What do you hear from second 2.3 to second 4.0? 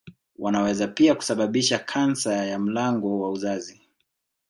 ya mlango wa uzazi